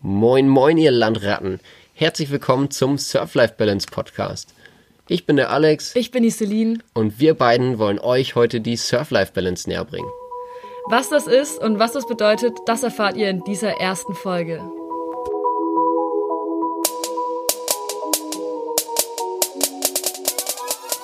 [0.00, 1.58] Moin, moin, ihr Landratten.
[1.92, 4.54] Herzlich willkommen zum Surf Life Balance Podcast.
[5.08, 5.96] Ich bin der Alex.
[5.96, 6.78] Ich bin die Celine.
[6.94, 10.08] Und wir beiden wollen euch heute die Surf Life Balance näher bringen.
[10.88, 14.62] Was das ist und was das bedeutet, das erfahrt ihr in dieser ersten Folge.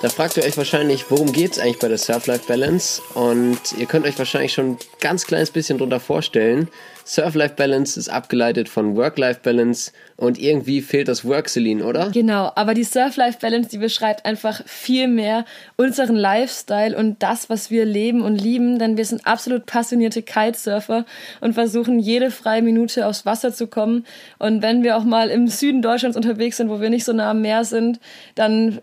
[0.04, 3.00] Da fragt ihr euch wahrscheinlich, worum geht es eigentlich bei der Surf-Life-Balance?
[3.14, 6.68] Und ihr könnt euch wahrscheinlich schon ein ganz kleines bisschen darunter vorstellen.
[7.06, 12.10] Surf-Life-Balance ist abgeleitet von Work-Life-Balance und irgendwie fehlt das Work-Celine, oder?
[12.10, 15.46] Genau, aber die Surf-Life-Balance, die beschreibt einfach viel mehr
[15.76, 21.06] unseren Lifestyle und das, was wir leben und lieben, denn wir sind absolut passionierte Kitesurfer
[21.40, 24.04] und versuchen jede freie Minute aufs Wasser zu kommen.
[24.38, 27.30] Und wenn wir auch mal im Süden Deutschlands unterwegs sind, wo wir nicht so nah
[27.30, 28.00] am Meer sind,
[28.34, 28.80] dann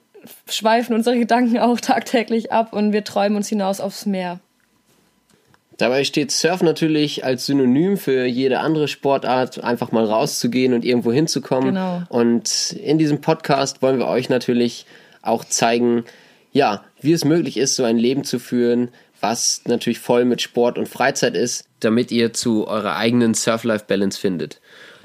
[0.47, 4.39] schweifen unsere Gedanken auch tagtäglich ab und wir träumen uns hinaus aufs Meer.
[5.77, 11.11] Dabei steht Surf natürlich als Synonym für jede andere Sportart, einfach mal rauszugehen und irgendwo
[11.11, 11.69] hinzukommen.
[11.69, 12.03] Genau.
[12.09, 14.85] Und in diesem Podcast wollen wir euch natürlich
[15.23, 16.03] auch zeigen,
[16.51, 18.89] ja, wie es möglich ist, so ein Leben zu führen,
[19.21, 24.59] was natürlich voll mit Sport und Freizeit ist, damit ihr zu eurer eigenen Surf-Life-Balance findet.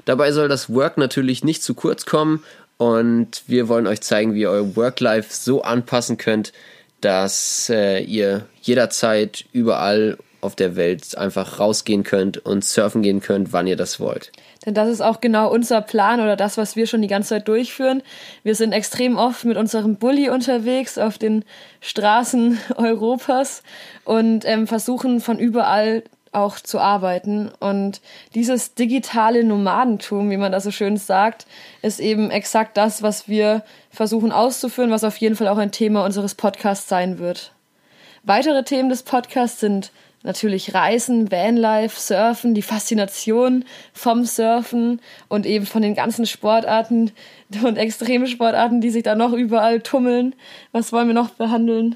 [0.05, 2.43] Dabei soll das Work natürlich nicht zu kurz kommen
[2.77, 6.53] und wir wollen euch zeigen, wie ihr euer Work-Life so anpassen könnt,
[7.01, 13.53] dass äh, ihr jederzeit überall auf der Welt einfach rausgehen könnt und surfen gehen könnt,
[13.53, 14.31] wann ihr das wollt.
[14.65, 17.47] Denn das ist auch genau unser Plan oder das, was wir schon die ganze Zeit
[17.47, 18.03] durchführen.
[18.43, 21.43] Wir sind extrem oft mit unserem Bulli unterwegs auf den
[21.81, 23.63] Straßen Europas
[24.03, 26.03] und ähm, versuchen von überall
[26.37, 27.51] auch zu arbeiten.
[27.59, 28.01] Und
[28.35, 31.47] dieses digitale Nomadentum, wie man das so schön sagt,
[31.81, 36.05] ist eben exakt das, was wir versuchen auszuführen, was auf jeden Fall auch ein Thema
[36.05, 37.51] unseres Podcasts sein wird.
[38.23, 39.91] Weitere Themen des Podcasts sind
[40.23, 47.11] natürlich Reisen, Vanlife, Surfen, die Faszination vom Surfen und eben von den ganzen Sportarten
[47.63, 50.35] und Extremsportarten, die sich da noch überall tummeln.
[50.71, 51.95] Was wollen wir noch behandeln?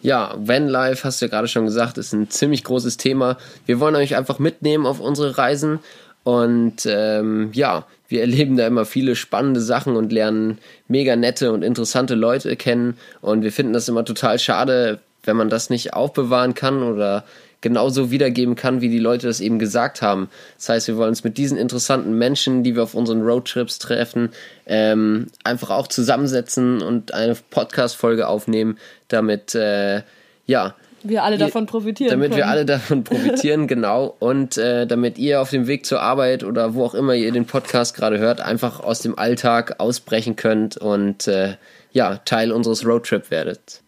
[0.00, 3.36] Ja, Vanlife, hast du ja gerade schon gesagt, ist ein ziemlich großes Thema.
[3.66, 5.80] Wir wollen euch einfach mitnehmen auf unsere Reisen
[6.22, 11.62] und ähm, ja, wir erleben da immer viele spannende Sachen und lernen mega nette und
[11.62, 16.54] interessante Leute kennen und wir finden das immer total schade, wenn man das nicht aufbewahren
[16.54, 17.24] kann oder
[17.60, 20.30] genauso wiedergeben kann, wie die Leute das eben gesagt haben.
[20.56, 24.30] Das heißt, wir wollen uns mit diesen interessanten Menschen, die wir auf unseren Roadtrips treffen,
[24.66, 28.78] ähm, einfach auch zusammensetzen und eine Podcast-Folge aufnehmen,
[29.08, 30.02] damit, äh,
[30.46, 30.74] ja,
[31.04, 32.10] wir alle davon profitieren.
[32.10, 32.38] Damit können.
[32.38, 34.16] wir alle davon profitieren, genau.
[34.18, 37.46] Und äh, damit ihr auf dem Weg zur Arbeit oder wo auch immer ihr den
[37.46, 41.54] Podcast gerade hört, einfach aus dem Alltag ausbrechen könnt und äh,
[41.92, 43.80] ja, Teil unseres Roadtrip werdet.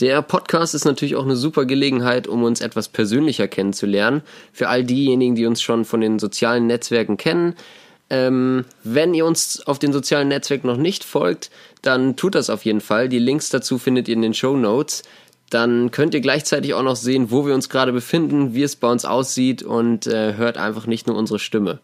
[0.00, 4.22] Der Podcast ist natürlich auch eine super Gelegenheit, um uns etwas persönlicher kennenzulernen.
[4.52, 7.54] Für all diejenigen, die uns schon von den sozialen Netzwerken kennen.
[8.10, 11.50] Ähm, wenn ihr uns auf den sozialen Netzwerken noch nicht folgt,
[11.82, 13.08] dann tut das auf jeden Fall.
[13.08, 15.02] Die Links dazu findet ihr in den Show Notes.
[15.50, 18.90] Dann könnt ihr gleichzeitig auch noch sehen, wo wir uns gerade befinden, wie es bei
[18.90, 21.80] uns aussieht und äh, hört einfach nicht nur unsere Stimme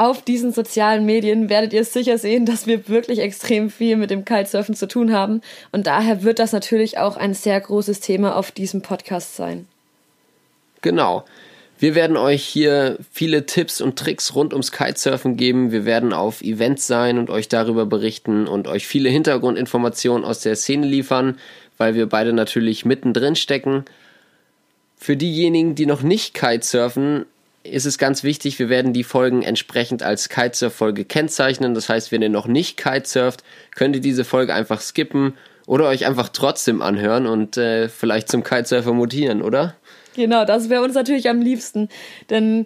[0.00, 4.24] auf diesen sozialen Medien werdet ihr sicher sehen, dass wir wirklich extrem viel mit dem
[4.24, 5.42] Kitesurfen zu tun haben.
[5.72, 9.66] Und daher wird das natürlich auch ein sehr großes Thema auf diesem Podcast sein.
[10.80, 11.26] Genau.
[11.78, 15.70] Wir werden euch hier viele Tipps und Tricks rund ums Kitesurfen geben.
[15.70, 20.56] Wir werden auf Events sein und euch darüber berichten und euch viele Hintergrundinformationen aus der
[20.56, 21.38] Szene liefern,
[21.76, 23.84] weil wir beide natürlich mittendrin stecken.
[24.96, 27.26] Für diejenigen, die noch nicht Kitesurfen,
[27.62, 31.74] ist es ganz wichtig, wir werden die Folgen entsprechend als Kitesurf-Folge kennzeichnen.
[31.74, 33.44] Das heißt, wenn ihr noch nicht Kitesurft,
[33.74, 35.34] könnt ihr diese Folge einfach skippen
[35.66, 39.76] oder euch einfach trotzdem anhören und äh, vielleicht zum Kitesurfer mutieren, oder?
[40.16, 41.88] Genau, das wäre uns natürlich am liebsten.
[42.30, 42.64] Denn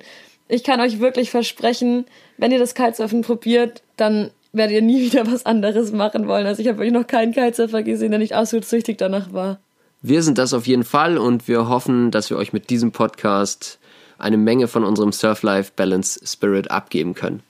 [0.49, 2.07] ich kann euch wirklich versprechen,
[2.39, 6.47] wenn ihr das Kitesurfen probiert, dann werdet ihr nie wieder was anderes machen wollen.
[6.47, 9.59] Also ich habe wirklich noch keinen Kitesurfer gesehen, der nicht absolut süchtig danach war.
[10.03, 13.79] Wir sind das auf jeden Fall und wir hoffen, dass wir euch mit diesem Podcast
[14.19, 17.43] eine Menge von unserem Surf-Life-Balance-Spirit abgeben können.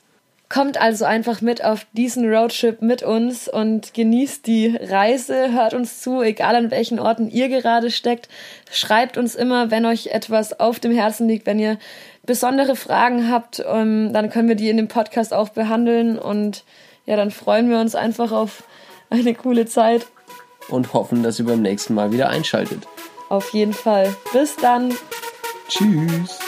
[0.50, 6.00] Kommt also einfach mit auf diesen Roadtrip mit uns und genießt die Reise, hört uns
[6.00, 8.28] zu, egal an welchen Orten ihr gerade steckt.
[8.70, 11.78] Schreibt uns immer, wenn euch etwas auf dem Herzen liegt, wenn ihr
[12.24, 16.62] besondere Fragen habt, um, dann können wir die in dem Podcast auch behandeln und
[17.06, 18.64] ja, dann freuen wir uns einfach auf
[19.10, 20.06] eine coole Zeit.
[20.68, 22.86] Und hoffen, dass ihr beim nächsten Mal wieder einschaltet.
[23.28, 24.14] Auf jeden Fall.
[24.32, 24.94] Bis dann.
[25.68, 26.43] Tschüss.